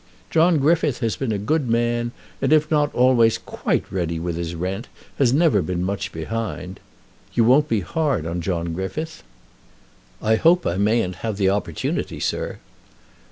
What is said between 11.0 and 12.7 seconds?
have the opportunity, sir."